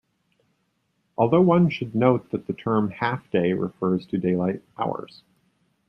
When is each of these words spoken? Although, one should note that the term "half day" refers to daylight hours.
Although, 1.15 1.41
one 1.41 1.69
should 1.69 1.93
note 1.93 2.31
that 2.31 2.47
the 2.47 2.53
term 2.53 2.89
"half 2.89 3.29
day" 3.29 3.53
refers 3.53 4.07
to 4.07 4.17
daylight 4.17 4.63
hours. 4.75 5.21